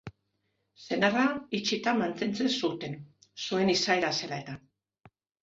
[0.85, 1.25] Senarra
[1.57, 2.97] itxita mantentzen zuten,
[3.45, 4.59] zuen izaera zela eta.